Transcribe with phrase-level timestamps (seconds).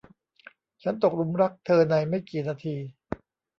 [0.83, 2.75] ฉันตกหลุมรักเธอในไม่กี่นาที